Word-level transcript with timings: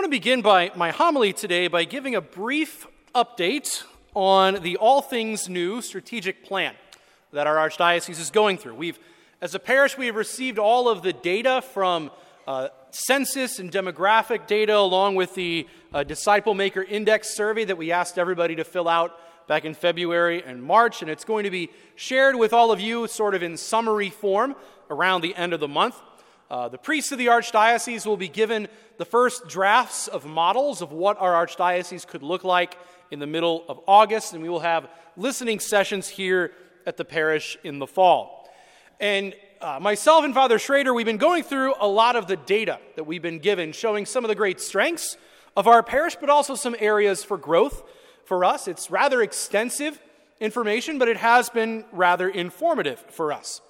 want 0.00 0.10
to 0.10 0.18
begin 0.18 0.40
by 0.40 0.72
my 0.74 0.90
homily 0.90 1.30
today 1.30 1.68
by 1.68 1.84
giving 1.84 2.14
a 2.14 2.22
brief 2.22 2.86
update 3.14 3.84
on 4.14 4.62
the 4.62 4.78
All 4.78 5.02
Things 5.02 5.46
New 5.46 5.82
strategic 5.82 6.42
plan 6.42 6.72
that 7.34 7.46
our 7.46 7.56
archdiocese 7.56 8.18
is 8.18 8.30
going 8.30 8.56
through. 8.56 8.76
We've, 8.76 8.98
as 9.42 9.54
a 9.54 9.58
parish, 9.58 9.98
we 9.98 10.06
have 10.06 10.14
received 10.14 10.58
all 10.58 10.88
of 10.88 11.02
the 11.02 11.12
data 11.12 11.60
from 11.74 12.10
uh, 12.46 12.68
census 12.92 13.58
and 13.58 13.70
demographic 13.70 14.46
data, 14.46 14.74
along 14.74 15.16
with 15.16 15.34
the 15.34 15.68
uh, 15.92 16.02
Disciple 16.02 16.54
Maker 16.54 16.82
Index 16.82 17.36
survey 17.36 17.66
that 17.66 17.76
we 17.76 17.92
asked 17.92 18.16
everybody 18.16 18.56
to 18.56 18.64
fill 18.64 18.88
out 18.88 19.14
back 19.48 19.66
in 19.66 19.74
February 19.74 20.42
and 20.42 20.62
March, 20.62 21.02
and 21.02 21.10
it's 21.10 21.24
going 21.24 21.44
to 21.44 21.50
be 21.50 21.68
shared 21.94 22.36
with 22.36 22.54
all 22.54 22.72
of 22.72 22.80
you 22.80 23.06
sort 23.06 23.34
of 23.34 23.42
in 23.42 23.54
summary 23.58 24.08
form 24.08 24.56
around 24.88 25.20
the 25.20 25.34
end 25.34 25.52
of 25.52 25.60
the 25.60 25.68
month. 25.68 26.00
Uh, 26.50 26.68
the 26.68 26.78
priests 26.78 27.12
of 27.12 27.18
the 27.18 27.26
archdiocese 27.26 28.04
will 28.04 28.16
be 28.16 28.28
given 28.28 28.66
the 28.96 29.04
first 29.04 29.46
drafts 29.46 30.08
of 30.08 30.26
models 30.26 30.82
of 30.82 30.90
what 30.90 31.16
our 31.20 31.46
archdiocese 31.46 32.04
could 32.04 32.24
look 32.24 32.42
like 32.42 32.76
in 33.12 33.20
the 33.20 33.26
middle 33.26 33.64
of 33.68 33.80
August, 33.86 34.34
and 34.34 34.42
we 34.42 34.48
will 34.48 34.60
have 34.60 34.88
listening 35.16 35.60
sessions 35.60 36.08
here 36.08 36.52
at 36.86 36.96
the 36.96 37.04
parish 37.04 37.56
in 37.62 37.78
the 37.78 37.86
fall. 37.86 38.50
And 38.98 39.34
uh, 39.60 39.78
myself 39.80 40.24
and 40.24 40.34
Father 40.34 40.58
Schrader, 40.58 40.92
we've 40.92 41.06
been 41.06 41.18
going 41.18 41.44
through 41.44 41.74
a 41.78 41.86
lot 41.86 42.16
of 42.16 42.26
the 42.26 42.36
data 42.36 42.80
that 42.96 43.04
we've 43.04 43.22
been 43.22 43.38
given, 43.38 43.70
showing 43.72 44.04
some 44.04 44.24
of 44.24 44.28
the 44.28 44.34
great 44.34 44.60
strengths 44.60 45.16
of 45.56 45.68
our 45.68 45.84
parish, 45.84 46.16
but 46.16 46.30
also 46.30 46.56
some 46.56 46.74
areas 46.80 47.22
for 47.22 47.38
growth 47.38 47.82
for 48.24 48.44
us. 48.44 48.66
It's 48.66 48.90
rather 48.90 49.22
extensive 49.22 50.00
information, 50.40 50.98
but 50.98 51.06
it 51.06 51.18
has 51.18 51.48
been 51.48 51.84
rather 51.92 52.28
informative 52.28 52.98
for 53.10 53.32
us. 53.32 53.60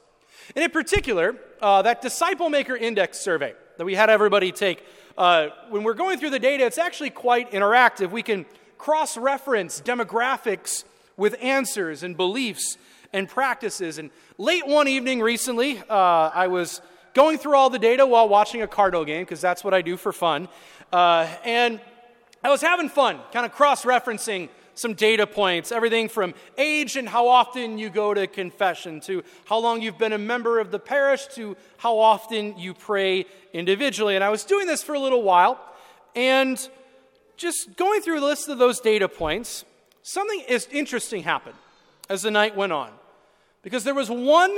And 0.55 0.65
in 0.65 0.71
particular, 0.71 1.37
uh, 1.61 1.83
that 1.83 2.03
Disciple 2.03 2.49
Maker 2.49 2.77
Index 2.77 3.19
survey 3.19 3.55
that 3.77 3.85
we 3.85 3.95
had 3.95 4.11
everybody 4.11 4.53
take, 4.53 4.85
uh, 5.17 5.49
when 5.69 5.83
we're 5.83 5.95
going 5.95 6.19
through 6.19 6.31
the 6.31 6.39
data, 6.39 6.65
it's 6.67 6.79
actually 6.79 7.11
quite 7.11 7.51
interactive. 7.53 8.11
We 8.11 8.23
can 8.23 8.47
cross 8.79 9.17
reference 9.17 9.81
demographics 9.81 10.85
with 11.17 11.37
answers 11.41 12.03
and 12.03 12.17
beliefs 12.17 12.79
and 13.13 13.29
practices. 13.29 13.99
And 13.99 14.11
late 14.39 14.67
one 14.67 14.89
evening 14.89 15.21
recently, 15.21 15.79
uh, 15.89 16.31
I 16.33 16.47
was 16.47 16.81
going 17.13 17.39
through 17.39 17.57
all 17.57 17.71
the 17.71 17.79
data 17.79 18.07
while 18.07 18.29
watching 18.29 18.63
a 18.63 18.67
Cardinal 18.67 19.05
game, 19.05 19.23
because 19.23 19.41
that's 19.41 19.65
what 19.65 19.75
I 19.75 19.83
do 19.83 19.97
for 19.97 20.13
fun. 20.13 20.49
Uh, 20.93 21.29
and 21.45 21.81
I 22.43 22.51
was 22.51 22.63
having 22.63 22.89
fun, 22.89 23.19
kind 23.33 23.45
of 23.45 23.53
cross 23.53 23.85
referencing 23.85 24.49
some 24.81 24.95
data 24.95 25.27
points, 25.27 25.71
everything 25.73 26.09
from 26.09 26.33
age 26.57 26.97
and 26.97 27.07
how 27.07 27.29
often 27.29 27.77
you 27.77 27.91
go 27.91 28.15
to 28.15 28.27
confession, 28.27 29.01
to 29.01 29.23
how 29.45 29.59
long 29.59 29.83
you've 29.83 29.99
been 29.99 30.15
a 30.15 30.19
member 30.19 30.59
of 30.59 30.71
the 30.71 30.79
parish, 30.79 31.27
to 31.27 31.55
how 31.77 31.99
often 31.99 32.59
you 32.59 32.73
pray 32.73 33.27
individually. 33.53 34.15
And 34.15 34.25
I 34.25 34.31
was 34.31 34.45
doing 34.45 34.67
this 34.67 34.83
for 34.83 34.95
a 34.95 34.99
little 34.99 35.23
while, 35.23 35.61
and 36.17 36.69
just 37.37 37.77
going 37.77 38.01
through 38.01 38.21
a 38.21 38.25
list 38.25 38.49
of 38.49 38.59
those 38.59 38.81
data 38.81 39.09
points, 39.09 39.65
something 40.03 40.43
is 40.49 40.67
interesting 40.73 41.25
happened 41.25 41.57
as 42.09 42.23
the 42.23 42.31
night 42.31 42.57
went 42.57 42.73
on. 42.73 42.91
Because 43.63 43.85
there 43.85 43.95
was 43.95 44.11
one 44.11 44.57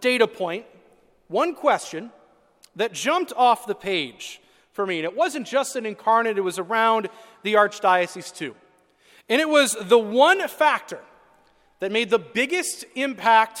data 0.00 0.28
point, 0.28 0.66
one 1.26 1.54
question 1.54 2.12
that 2.76 2.92
jumped 2.92 3.32
off 3.36 3.66
the 3.66 3.74
page 3.74 4.40
for 4.72 4.86
me. 4.86 4.98
And 4.98 5.04
it 5.04 5.16
wasn't 5.16 5.46
just 5.46 5.74
an 5.74 5.84
incarnate, 5.84 6.38
it 6.38 6.42
was 6.42 6.58
around 6.60 7.08
the 7.42 7.54
archdiocese 7.54 8.32
too. 8.32 8.54
And 9.28 9.40
it 9.40 9.48
was 9.48 9.76
the 9.80 9.98
one 9.98 10.46
factor 10.48 11.00
that 11.80 11.92
made 11.92 12.10
the 12.10 12.18
biggest 12.18 12.84
impact 12.94 13.60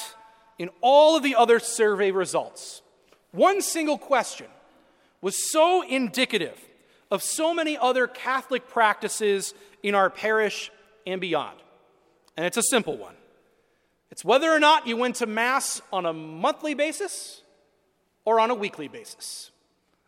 in 0.58 0.70
all 0.80 1.16
of 1.16 1.22
the 1.22 1.34
other 1.34 1.58
survey 1.58 2.10
results. 2.10 2.82
One 3.32 3.60
single 3.60 3.98
question 3.98 4.46
was 5.20 5.50
so 5.50 5.82
indicative 5.82 6.58
of 7.10 7.22
so 7.22 7.54
many 7.54 7.76
other 7.78 8.06
Catholic 8.06 8.68
practices 8.68 9.54
in 9.82 9.94
our 9.94 10.10
parish 10.10 10.70
and 11.06 11.20
beyond. 11.20 11.58
And 12.36 12.46
it's 12.46 12.56
a 12.56 12.62
simple 12.62 12.96
one 12.96 13.14
it's 14.10 14.24
whether 14.24 14.52
or 14.52 14.60
not 14.60 14.86
you 14.86 14.96
went 14.96 15.16
to 15.16 15.26
Mass 15.26 15.82
on 15.92 16.06
a 16.06 16.12
monthly 16.12 16.74
basis 16.74 17.42
or 18.24 18.38
on 18.38 18.48
a 18.50 18.54
weekly 18.54 18.86
basis. 18.86 19.50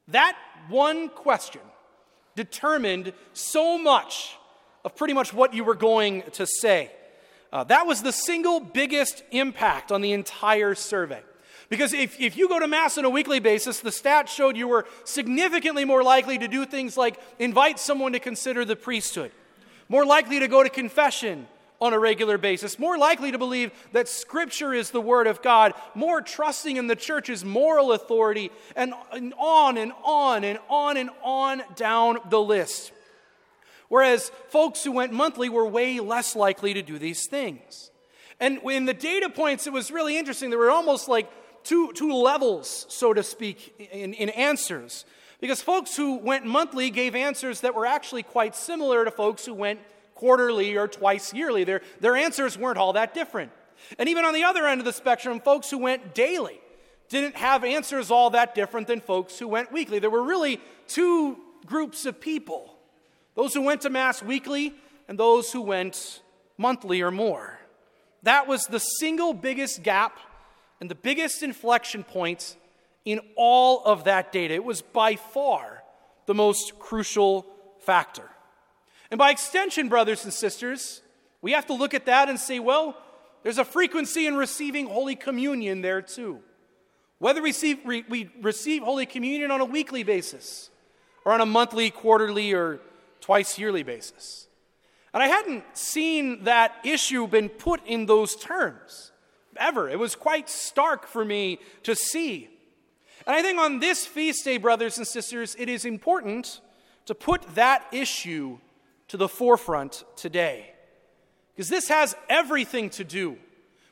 That 0.08 0.36
one 0.68 1.08
question 1.08 1.62
determined 2.36 3.12
so 3.32 3.76
much 3.76 4.36
of 4.86 4.94
pretty 4.94 5.12
much 5.12 5.34
what 5.34 5.52
you 5.52 5.64
were 5.64 5.74
going 5.74 6.22
to 6.30 6.46
say. 6.46 6.92
Uh, 7.52 7.64
that 7.64 7.88
was 7.88 8.02
the 8.02 8.12
single 8.12 8.60
biggest 8.60 9.24
impact 9.32 9.90
on 9.90 10.00
the 10.00 10.12
entire 10.12 10.76
survey. 10.76 11.20
Because 11.68 11.92
if, 11.92 12.20
if 12.20 12.36
you 12.36 12.48
go 12.48 12.60
to 12.60 12.68
Mass 12.68 12.96
on 12.96 13.04
a 13.04 13.10
weekly 13.10 13.40
basis, 13.40 13.80
the 13.80 13.90
stats 13.90 14.28
showed 14.28 14.56
you 14.56 14.68
were 14.68 14.86
significantly 15.02 15.84
more 15.84 16.04
likely 16.04 16.38
to 16.38 16.46
do 16.46 16.64
things 16.64 16.96
like 16.96 17.20
invite 17.40 17.80
someone 17.80 18.12
to 18.12 18.20
consider 18.20 18.64
the 18.64 18.76
priesthood, 18.76 19.32
more 19.88 20.06
likely 20.06 20.38
to 20.38 20.46
go 20.46 20.62
to 20.62 20.70
confession 20.70 21.48
on 21.80 21.92
a 21.92 21.98
regular 21.98 22.38
basis, 22.38 22.78
more 22.78 22.96
likely 22.96 23.32
to 23.32 23.38
believe 23.38 23.72
that 23.90 24.06
Scripture 24.06 24.72
is 24.72 24.92
the 24.92 25.00
Word 25.00 25.26
of 25.26 25.42
God, 25.42 25.74
more 25.96 26.20
trusting 26.20 26.76
in 26.76 26.86
the 26.86 26.94
church's 26.94 27.44
moral 27.44 27.90
authority, 27.90 28.52
and, 28.76 28.94
and 29.12 29.34
on 29.36 29.76
and 29.78 29.92
on 30.04 30.44
and 30.44 30.60
on 30.70 30.96
and 30.96 31.10
on 31.24 31.62
down 31.74 32.18
the 32.30 32.40
list. 32.40 32.92
Whereas 33.88 34.30
folks 34.48 34.82
who 34.82 34.92
went 34.92 35.12
monthly 35.12 35.48
were 35.48 35.66
way 35.66 36.00
less 36.00 36.34
likely 36.34 36.74
to 36.74 36.82
do 36.82 36.98
these 36.98 37.26
things. 37.26 37.90
And 38.40 38.58
in 38.70 38.84
the 38.84 38.94
data 38.94 39.28
points, 39.28 39.66
it 39.66 39.72
was 39.72 39.90
really 39.90 40.18
interesting. 40.18 40.50
There 40.50 40.58
were 40.58 40.70
almost 40.70 41.08
like 41.08 41.30
two, 41.64 41.92
two 41.92 42.12
levels, 42.12 42.86
so 42.88 43.14
to 43.14 43.22
speak, 43.22 43.74
in, 43.92 44.12
in 44.14 44.28
answers. 44.30 45.04
Because 45.40 45.62
folks 45.62 45.96
who 45.96 46.16
went 46.16 46.44
monthly 46.44 46.90
gave 46.90 47.14
answers 47.14 47.60
that 47.60 47.74
were 47.74 47.86
actually 47.86 48.22
quite 48.22 48.56
similar 48.56 49.04
to 49.04 49.10
folks 49.10 49.44
who 49.44 49.54
went 49.54 49.80
quarterly 50.14 50.76
or 50.76 50.88
twice 50.88 51.32
yearly. 51.32 51.64
Their, 51.64 51.82
their 52.00 52.16
answers 52.16 52.56
weren't 52.56 52.78
all 52.78 52.94
that 52.94 53.14
different. 53.14 53.52
And 53.98 54.08
even 54.08 54.24
on 54.24 54.34
the 54.34 54.44
other 54.44 54.66
end 54.66 54.80
of 54.80 54.84
the 54.84 54.92
spectrum, 54.92 55.40
folks 55.40 55.70
who 55.70 55.78
went 55.78 56.14
daily 56.14 56.58
didn't 57.08 57.36
have 57.36 57.64
answers 57.64 58.10
all 58.10 58.30
that 58.30 58.54
different 58.54 58.86
than 58.86 59.00
folks 59.00 59.38
who 59.38 59.46
went 59.46 59.70
weekly. 59.70 59.98
There 59.98 60.10
were 60.10 60.22
really 60.22 60.60
two 60.88 61.36
groups 61.66 62.06
of 62.06 62.20
people 62.20 62.75
those 63.36 63.54
who 63.54 63.62
went 63.62 63.82
to 63.82 63.90
Mass 63.90 64.22
weekly 64.22 64.74
and 65.06 65.16
those 65.16 65.52
who 65.52 65.62
went 65.62 66.22
monthly 66.58 67.02
or 67.02 67.12
more. 67.12 67.60
That 68.24 68.48
was 68.48 68.64
the 68.66 68.80
single 68.80 69.34
biggest 69.34 69.84
gap 69.84 70.18
and 70.80 70.90
the 70.90 70.96
biggest 70.96 71.42
inflection 71.44 72.02
point 72.02 72.56
in 73.04 73.20
all 73.36 73.84
of 73.84 74.04
that 74.04 74.32
data. 74.32 74.54
It 74.54 74.64
was 74.64 74.82
by 74.82 75.14
far 75.14 75.84
the 76.26 76.34
most 76.34 76.78
crucial 76.80 77.46
factor. 77.78 78.28
And 79.10 79.18
by 79.18 79.30
extension, 79.30 79.88
brothers 79.88 80.24
and 80.24 80.32
sisters, 80.32 81.02
we 81.40 81.52
have 81.52 81.66
to 81.66 81.74
look 81.74 81.94
at 81.94 82.06
that 82.06 82.28
and 82.28 82.40
say, 82.40 82.58
well, 82.58 82.96
there's 83.44 83.58
a 83.58 83.64
frequency 83.64 84.26
in 84.26 84.34
receiving 84.34 84.88
Holy 84.88 85.14
Communion 85.14 85.82
there 85.82 86.02
too. 86.02 86.40
Whether 87.18 87.40
we 87.40 87.50
receive, 87.50 87.84
we 87.84 88.30
receive 88.42 88.82
Holy 88.82 89.06
Communion 89.06 89.52
on 89.52 89.60
a 89.60 89.64
weekly 89.64 90.02
basis, 90.02 90.70
or 91.24 91.32
on 91.32 91.40
a 91.40 91.46
monthly, 91.46 91.90
quarterly, 91.90 92.52
or 92.52 92.80
twice 93.26 93.58
yearly 93.58 93.82
basis. 93.82 94.46
And 95.12 95.20
I 95.20 95.26
hadn't 95.26 95.64
seen 95.76 96.44
that 96.44 96.76
issue 96.84 97.26
been 97.26 97.48
put 97.48 97.84
in 97.84 98.06
those 98.06 98.36
terms 98.36 99.10
ever. 99.56 99.88
It 99.88 99.98
was 99.98 100.14
quite 100.14 100.48
stark 100.48 101.08
for 101.08 101.24
me 101.24 101.58
to 101.82 101.96
see. 101.96 102.48
And 103.26 103.34
I 103.34 103.42
think 103.42 103.58
on 103.58 103.80
this 103.80 104.06
feast 104.06 104.44
day, 104.44 104.58
brothers 104.58 104.96
and 104.96 105.04
sisters, 105.04 105.56
it 105.58 105.68
is 105.68 105.84
important 105.84 106.60
to 107.06 107.16
put 107.16 107.42
that 107.56 107.84
issue 107.90 108.58
to 109.08 109.16
the 109.16 109.28
forefront 109.28 110.04
today. 110.14 110.72
Because 111.52 111.68
this 111.68 111.88
has 111.88 112.14
everything 112.28 112.90
to 112.90 113.02
do 113.02 113.38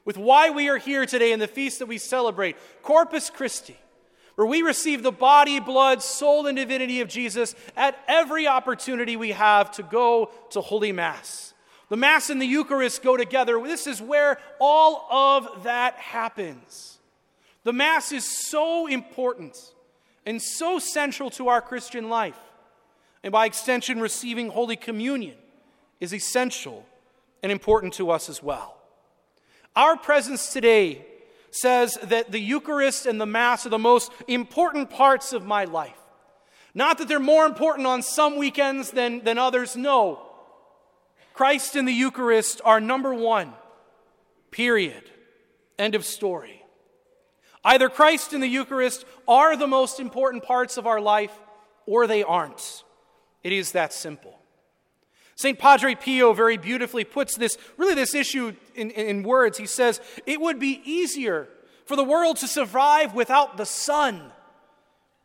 with 0.04 0.16
why 0.16 0.50
we 0.50 0.68
are 0.68 0.78
here 0.78 1.06
today 1.06 1.32
in 1.32 1.40
the 1.40 1.48
feast 1.48 1.80
that 1.80 1.86
we 1.86 1.98
celebrate 1.98 2.56
Corpus 2.82 3.30
Christi, 3.30 3.76
where 4.34 4.46
we 4.46 4.62
receive 4.62 5.02
the 5.02 5.12
body, 5.12 5.60
blood, 5.60 6.02
soul, 6.02 6.46
and 6.46 6.56
divinity 6.56 7.00
of 7.00 7.08
Jesus 7.08 7.54
at 7.76 7.98
every 8.08 8.46
opportunity 8.46 9.16
we 9.16 9.32
have 9.32 9.70
to 9.72 9.82
go 9.82 10.30
to 10.50 10.60
Holy 10.60 10.92
Mass. 10.92 11.54
The 11.88 11.96
Mass 11.96 12.30
and 12.30 12.40
the 12.40 12.46
Eucharist 12.46 13.02
go 13.02 13.16
together. 13.16 13.60
This 13.62 13.86
is 13.86 14.00
where 14.00 14.38
all 14.60 15.06
of 15.10 15.64
that 15.64 15.94
happens. 15.94 16.98
The 17.62 17.72
Mass 17.72 18.12
is 18.12 18.24
so 18.24 18.86
important 18.86 19.56
and 20.26 20.40
so 20.42 20.78
central 20.78 21.30
to 21.30 21.48
our 21.48 21.60
Christian 21.60 22.08
life 22.08 22.38
and 23.24 23.32
by 23.32 23.46
extension, 23.46 24.00
receiving 24.00 24.50
Holy 24.50 24.76
Communion 24.76 25.36
is 25.98 26.12
essential 26.12 26.84
and 27.42 27.50
important 27.50 27.94
to 27.94 28.10
us 28.10 28.28
as 28.28 28.42
well. 28.42 28.76
Our 29.74 29.96
presence 29.96 30.52
today 30.52 31.06
says 31.54 31.98
that 32.02 32.32
the 32.32 32.40
Eucharist 32.40 33.06
and 33.06 33.20
the 33.20 33.26
Mass 33.26 33.64
are 33.64 33.70
the 33.70 33.78
most 33.78 34.12
important 34.26 34.90
parts 34.90 35.32
of 35.32 35.44
my 35.44 35.64
life. 35.64 35.98
Not 36.74 36.98
that 36.98 37.08
they're 37.08 37.20
more 37.20 37.46
important 37.46 37.86
on 37.86 38.02
some 38.02 38.36
weekends 38.36 38.90
than, 38.90 39.22
than 39.22 39.38
others, 39.38 39.76
no. 39.76 40.20
Christ 41.32 41.76
and 41.76 41.86
the 41.86 41.92
Eucharist 41.92 42.60
are 42.64 42.80
number 42.80 43.14
one, 43.14 43.52
period. 44.50 45.10
End 45.78 45.94
of 45.94 46.04
story. 46.04 46.62
Either 47.64 47.88
Christ 47.88 48.32
and 48.32 48.42
the 48.42 48.48
Eucharist 48.48 49.04
are 49.26 49.56
the 49.56 49.66
most 49.66 50.00
important 50.00 50.44
parts 50.44 50.76
of 50.76 50.86
our 50.86 51.00
life, 51.00 51.32
or 51.86 52.06
they 52.06 52.22
aren't. 52.22 52.84
It 53.42 53.52
is 53.52 53.72
that 53.72 53.92
simple. 53.92 54.38
St. 55.36 55.58
Padre 55.58 55.94
Pio 55.94 56.32
very 56.32 56.56
beautifully 56.56 57.04
puts 57.04 57.36
this, 57.36 57.58
really, 57.76 57.94
this 57.94 58.14
issue 58.14 58.54
in, 58.74 58.90
in, 58.90 59.22
words. 59.22 59.58
He 59.58 59.66
says, 59.66 60.00
It 60.26 60.40
would 60.40 60.60
be 60.60 60.80
easier 60.84 61.48
for 61.86 61.96
the 61.96 62.04
world 62.04 62.36
to 62.38 62.48
survive 62.48 63.14
without 63.14 63.56
the 63.56 63.66
sun 63.66 64.32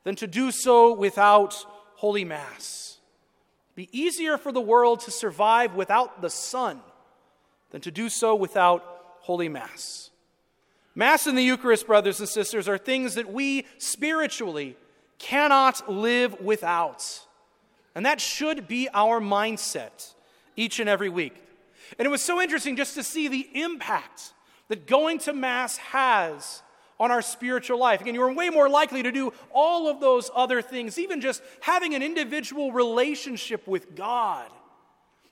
than 0.03 0.15
to 0.15 0.27
do 0.27 0.51
so 0.51 0.93
without 0.93 1.55
Holy 1.95 2.25
Mass. 2.25 2.97
Be 3.75 3.87
easier 3.91 4.37
for 4.37 4.51
the 4.51 4.61
world 4.61 5.01
to 5.01 5.11
survive 5.11 5.75
without 5.75 6.21
the 6.21 6.29
sun 6.29 6.81
than 7.69 7.81
to 7.81 7.91
do 7.91 8.09
so 8.09 8.35
without 8.35 8.83
Holy 9.19 9.47
Mass. 9.47 10.09
Mass 10.95 11.27
and 11.27 11.37
the 11.37 11.43
Eucharist, 11.43 11.85
brothers 11.85 12.19
and 12.19 12.27
sisters, 12.27 12.67
are 12.67 12.77
things 12.77 13.15
that 13.15 13.31
we 13.31 13.65
spiritually 13.77 14.75
cannot 15.19 15.89
live 15.89 16.41
without. 16.41 17.25
And 17.95 18.05
that 18.05 18.21
should 18.21 18.67
be 18.67 18.87
our 18.93 19.19
mindset 19.19 20.13
each 20.55 20.79
and 20.79 20.89
every 20.89 21.09
week. 21.09 21.35
And 21.97 22.05
it 22.05 22.09
was 22.09 22.21
so 22.21 22.41
interesting 22.41 22.75
just 22.75 22.95
to 22.95 23.03
see 23.03 23.27
the 23.27 23.47
impact 23.53 24.33
that 24.67 24.87
going 24.87 25.17
to 25.19 25.33
Mass 25.33 25.77
has 25.77 26.61
on 26.99 27.11
our 27.11 27.21
spiritual 27.21 27.79
life. 27.79 28.01
Again, 28.01 28.13
you're 28.13 28.31
way 28.31 28.49
more 28.49 28.69
likely 28.69 29.01
to 29.03 29.11
do 29.11 29.33
all 29.51 29.87
of 29.87 29.99
those 29.99 30.29
other 30.35 30.61
things, 30.61 30.99
even 30.99 31.21
just 31.21 31.41
having 31.61 31.95
an 31.95 32.03
individual 32.03 32.71
relationship 32.71 33.67
with 33.67 33.95
God. 33.95 34.47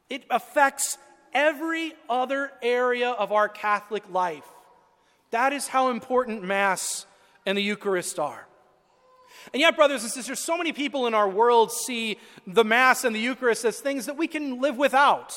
It 0.09 0.23
affects 0.29 0.97
every 1.33 1.93
other 2.09 2.51
area 2.61 3.11
of 3.11 3.31
our 3.31 3.49
Catholic 3.49 4.09
life. 4.11 4.47
That 5.31 5.51
is 5.51 5.67
how 5.67 5.89
important 5.89 6.43
Mass 6.43 7.05
and 7.45 7.57
the 7.57 7.61
Eucharist 7.61 8.17
are. 8.17 8.47
And 9.53 9.61
yet, 9.61 9.75
brothers 9.75 10.03
and 10.03 10.11
sisters, 10.11 10.39
so 10.39 10.57
many 10.57 10.73
people 10.73 11.07
in 11.07 11.13
our 11.13 11.29
world 11.29 11.71
see 11.71 12.17
the 12.45 12.63
Mass 12.63 13.03
and 13.03 13.15
the 13.15 13.19
Eucharist 13.19 13.65
as 13.65 13.79
things 13.79 14.05
that 14.05 14.17
we 14.17 14.27
can 14.27 14.61
live 14.61 14.77
without. 14.77 15.33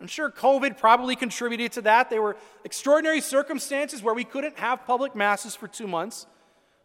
I'm 0.00 0.08
sure 0.08 0.30
COVID 0.30 0.78
probably 0.78 1.14
contributed 1.14 1.72
to 1.72 1.82
that. 1.82 2.10
There 2.10 2.22
were 2.22 2.36
extraordinary 2.64 3.20
circumstances 3.20 4.02
where 4.02 4.14
we 4.14 4.24
couldn't 4.24 4.58
have 4.58 4.84
public 4.84 5.14
Masses 5.14 5.54
for 5.54 5.68
two 5.68 5.86
months, 5.86 6.26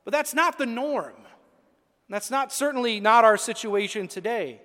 but 0.06 0.12
that's 0.12 0.34
not 0.34 0.58
the 0.58 0.68
norm. 0.68 1.16
That's 2.10 2.30
not 2.30 2.54
certainly 2.54 3.00
not 3.00 3.26
our 3.26 3.38
situation 3.38 4.08
today. 4.08 4.62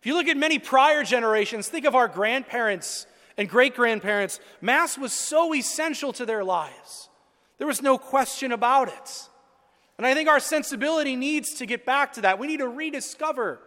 If 0.00 0.06
you 0.06 0.14
look 0.14 0.28
at 0.28 0.36
many 0.36 0.58
prior 0.58 1.04
generations, 1.04 1.68
think 1.68 1.84
of 1.84 1.94
our 1.94 2.08
grandparents 2.08 3.06
and 3.36 3.48
great 3.48 3.74
grandparents, 3.74 4.40
Mass 4.60 4.96
was 4.96 5.12
so 5.12 5.54
essential 5.54 6.12
to 6.14 6.26
their 6.26 6.44
lives. 6.44 7.08
There 7.58 7.66
was 7.66 7.82
no 7.82 7.98
question 7.98 8.52
about 8.52 8.88
it. 8.88 9.28
And 9.98 10.06
I 10.06 10.14
think 10.14 10.28
our 10.28 10.40
sensibility 10.40 11.16
needs 11.16 11.54
to 11.54 11.66
get 11.66 11.86
back 11.86 12.14
to 12.14 12.22
that. 12.22 12.38
We 12.38 12.46
need 12.46 12.58
to 12.58 12.68
rediscover 12.68 13.60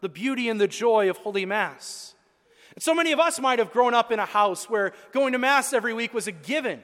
the 0.00 0.08
beauty 0.08 0.48
and 0.48 0.60
the 0.60 0.68
joy 0.68 1.10
of 1.10 1.16
Holy 1.18 1.44
Mass. 1.46 2.14
And 2.74 2.82
so 2.82 2.94
many 2.94 3.12
of 3.12 3.20
us 3.20 3.40
might 3.40 3.58
have 3.58 3.72
grown 3.72 3.94
up 3.94 4.12
in 4.12 4.18
a 4.18 4.26
house 4.26 4.70
where 4.70 4.92
going 5.12 5.32
to 5.32 5.38
Mass 5.38 5.72
every 5.72 5.92
week 5.92 6.14
was 6.14 6.26
a 6.26 6.32
given. 6.32 6.82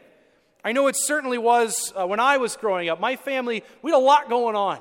I 0.64 0.72
know 0.72 0.88
it 0.88 0.96
certainly 0.96 1.38
was 1.38 1.92
uh, 1.96 2.06
when 2.06 2.20
I 2.20 2.36
was 2.36 2.56
growing 2.56 2.88
up. 2.88 3.00
My 3.00 3.16
family, 3.16 3.62
we 3.82 3.92
had 3.92 3.96
a 3.96 4.00
lot 4.00 4.28
going 4.28 4.56
on. 4.56 4.80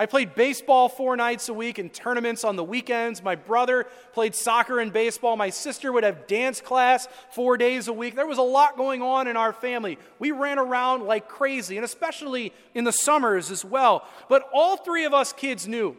I 0.00 0.06
played 0.06 0.36
baseball 0.36 0.88
four 0.88 1.16
nights 1.16 1.48
a 1.48 1.54
week 1.54 1.78
and 1.78 1.92
tournaments 1.92 2.44
on 2.44 2.54
the 2.54 2.62
weekends. 2.62 3.20
My 3.20 3.34
brother 3.34 3.84
played 4.12 4.32
soccer 4.36 4.78
and 4.78 4.92
baseball. 4.92 5.36
My 5.36 5.50
sister 5.50 5.92
would 5.92 6.04
have 6.04 6.28
dance 6.28 6.60
class 6.60 7.08
four 7.32 7.56
days 7.56 7.88
a 7.88 7.92
week. 7.92 8.14
There 8.14 8.26
was 8.26 8.38
a 8.38 8.42
lot 8.42 8.76
going 8.76 9.02
on 9.02 9.26
in 9.26 9.36
our 9.36 9.52
family. 9.52 9.98
We 10.20 10.30
ran 10.30 10.60
around 10.60 11.02
like 11.02 11.28
crazy, 11.28 11.76
and 11.76 11.84
especially 11.84 12.52
in 12.76 12.84
the 12.84 12.92
summers 12.92 13.50
as 13.50 13.64
well. 13.64 14.06
But 14.28 14.48
all 14.54 14.76
three 14.76 15.04
of 15.04 15.12
us 15.12 15.32
kids 15.32 15.66
knew 15.66 15.96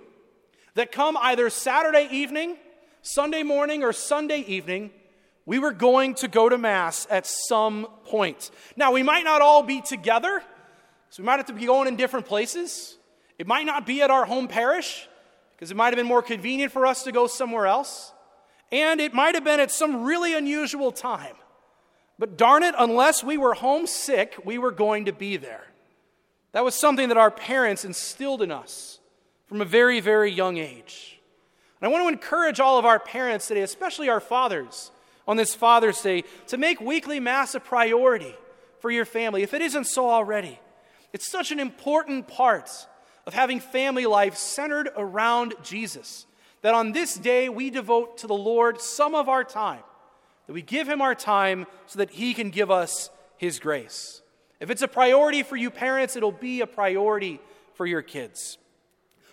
that 0.76 0.94
come 0.94 1.18
either 1.18 1.50
Saturday 1.50 2.08
evening, 2.10 2.56
Sunday 3.02 3.44
morning, 3.44 3.84
or 3.84 3.92
Sunday 3.92 4.40
evening, 4.48 4.92
we 5.46 5.60
were 5.60 5.74
going 5.74 6.14
to 6.16 6.30
go 6.30 6.48
to 6.48 6.58
Mass 6.58 7.06
at 7.10 7.28
some 7.28 7.86
point. 8.06 8.50
Now, 8.78 8.94
we 8.94 9.04
might 9.04 9.26
not 9.26 9.42
all 9.42 9.64
be 9.64 9.82
together, 9.82 10.42
so 11.10 11.22
we 11.22 11.26
might 11.26 11.38
have 11.38 11.48
to 11.48 11.54
be 11.54 11.66
going 11.66 11.90
in 11.90 11.98
different 11.98 12.28
places. 12.28 12.96
It 13.40 13.48
might 13.48 13.66
not 13.66 13.88
be 13.88 14.02
at 14.02 14.12
our 14.12 14.26
home 14.26 14.48
parish 14.48 15.08
because 15.56 15.72
it 15.72 15.78
might 15.78 15.88
have 15.88 15.96
been 15.96 16.06
more 16.06 16.22
convenient 16.22 16.72
for 16.72 16.86
us 16.86 17.04
to 17.04 17.12
go 17.12 17.26
somewhere 17.26 17.66
else. 17.66 18.14
And 18.72 19.00
it 19.02 19.14
might 19.14 19.34
have 19.34 19.44
been 19.44 19.60
at 19.60 19.72
some 19.72 20.04
really 20.04 20.36
unusual 20.36 20.92
time. 20.92 21.36
But 22.20 22.38
darn 22.38 22.64
it, 22.64 22.76
unless 22.78 23.24
we 23.24 23.38
were 23.38 23.54
homesick, 23.54 24.36
we 24.44 24.58
were 24.58 24.72
going 24.72 25.06
to 25.06 25.14
be 25.14 25.38
there. 25.38 25.66
That 26.52 26.66
was 26.66 26.76
something 26.76 27.08
that 27.08 27.18
our 27.18 27.32
parents 27.32 27.86
instilled 27.86 28.42
in 28.42 28.52
us 28.52 29.00
from 29.48 29.62
a 29.62 29.66
very, 29.66 30.02
very 30.02 30.32
young 30.32 30.58
age. 30.58 31.20
And 31.80 31.88
I 31.88 31.92
want 31.92 32.04
to 32.04 32.10
encourage 32.10 32.60
all 32.60 32.78
of 32.78 32.86
our 32.86 33.00
parents 33.00 33.48
today, 33.48 33.62
especially 33.62 34.10
our 34.10 34.20
fathers, 34.20 34.92
on 35.26 35.38
this 35.38 35.56
Father's 35.56 36.02
Day, 36.02 36.26
to 36.48 36.58
make 36.58 36.82
weekly 36.82 37.22
Mass 37.22 37.56
a 37.56 37.60
priority 37.60 38.36
for 38.80 38.92
your 38.92 39.06
family, 39.06 39.44
if 39.44 39.54
it 39.54 39.62
isn't 39.62 39.86
so 39.86 40.10
already. 40.10 40.60
It's 41.14 41.32
such 41.32 41.52
an 41.52 41.60
important 41.60 42.28
part 42.28 42.70
of 43.30 43.36
having 43.36 43.60
family 43.60 44.08
life 44.08 44.36
centered 44.36 44.90
around 44.98 45.54
Jesus. 45.62 46.26
That 46.64 46.74
on 46.74 46.94
this 46.94 47.14
day 47.14 47.48
we 47.48 47.70
devote 47.70 48.18
to 48.18 48.28
the 48.28 48.34
Lord 48.34 48.82
some 48.82 49.14
of 49.14 49.30
our 49.30 49.44
time, 49.44 49.84
that 50.48 50.54
we 50.54 50.64
give 50.64 50.90
Him 50.90 51.00
our 51.00 51.14
time 51.14 51.68
so 51.86 52.00
that 52.00 52.10
He 52.10 52.34
can 52.34 52.50
give 52.50 52.72
us 52.72 53.12
His 53.38 53.60
grace. 53.60 54.24
If 54.60 54.72
it's 54.72 54.82
a 54.82 54.88
priority 54.88 55.44
for 55.44 55.56
you 55.56 55.70
parents, 55.70 56.16
it'll 56.16 56.32
be 56.32 56.62
a 56.62 56.66
priority 56.66 57.40
for 57.76 57.86
your 57.86 58.02
kids. 58.02 58.58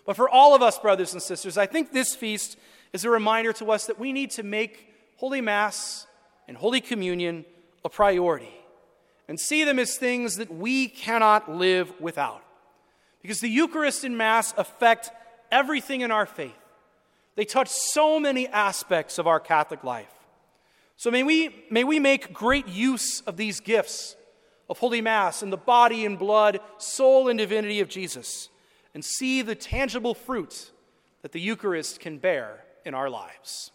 But 0.05 0.15
for 0.15 0.29
all 0.29 0.55
of 0.55 0.61
us, 0.61 0.79
brothers 0.79 1.15
and 1.15 1.23
sisters, 1.23 1.57
I 1.57 1.65
think 1.65 1.91
this 1.91 2.15
feast 2.15 2.59
is 2.93 3.07
a 3.07 3.11
reminder 3.11 3.55
to 3.55 3.73
us 3.73 3.87
that 3.87 3.99
we 3.99 4.13
need 4.13 4.31
to 4.33 4.43
make 4.43 4.93
Holy 5.17 5.41
Mass 5.41 6.07
and 6.47 6.55
Holy 6.55 6.83
Communion 6.83 7.47
a 7.83 7.89
priority 7.89 8.53
and 9.27 9.41
see 9.41 9.65
them 9.65 9.79
as 9.79 9.97
things 9.97 10.35
that 10.35 10.55
we 10.55 10.87
cannot 10.87 11.51
live 11.51 11.99
without. 11.99 12.43
Because 13.23 13.41
the 13.41 13.49
Eucharist 13.49 14.05
and 14.05 14.17
Mass 14.17 14.55
affect 14.57 15.11
everything 15.51 16.01
in 16.03 16.11
our 16.11 16.27
faith. 16.27 16.53
They 17.35 17.45
touch 17.45 17.69
so 17.69 18.19
many 18.19 18.49
aspects 18.49 19.19
of 19.19 19.27
our 19.27 19.41
Catholic 19.41 19.85
life. 19.85 20.13
So 20.97 21.11
may 21.11 21.23
we, 21.23 21.65
may 21.71 21.85
we 21.85 21.99
make 21.99 22.33
great 22.33 22.67
use 22.69 23.21
of 23.23 23.37
these 23.37 23.61
gifts 23.61 24.17
of 24.69 24.79
Holy 24.79 25.01
Mass 25.01 25.43
and 25.43 25.53
the 25.53 25.59
body 25.59 26.07
and 26.07 26.19
blood, 26.19 26.61
soul 26.79 27.29
and 27.29 27.39
divinity 27.39 27.81
of 27.81 27.89
Jesus, 27.89 28.49
and 28.95 29.05
see 29.05 29.43
the 29.43 29.55
tangible 29.55 30.15
fruit 30.15 30.71
that 31.23 31.33
the 31.33 31.41
Eucharist 31.41 32.01
can 32.01 32.19
bear 32.19 32.65
in 32.85 32.95
our 32.95 33.11
lives. 33.11 33.71